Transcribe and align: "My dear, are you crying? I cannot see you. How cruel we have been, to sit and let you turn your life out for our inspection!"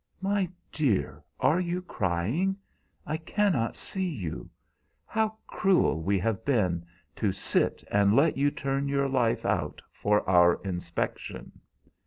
"My 0.19 0.49
dear, 0.71 1.23
are 1.39 1.59
you 1.59 1.83
crying? 1.83 2.55
I 3.05 3.17
cannot 3.17 3.75
see 3.75 4.09
you. 4.09 4.49
How 5.05 5.37
cruel 5.45 6.01
we 6.01 6.17
have 6.17 6.43
been, 6.43 6.87
to 7.17 7.31
sit 7.31 7.83
and 7.91 8.15
let 8.15 8.35
you 8.35 8.49
turn 8.49 8.87
your 8.89 9.07
life 9.07 9.45
out 9.45 9.79
for 9.91 10.27
our 10.27 10.55
inspection!" 10.63 11.51